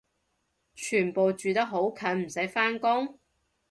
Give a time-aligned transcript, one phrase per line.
[0.73, 3.19] 全部住得好近唔使返工？